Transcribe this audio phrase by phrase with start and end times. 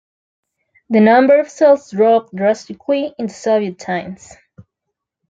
[0.89, 4.33] The number of cells dropped drastically in the Soviet times.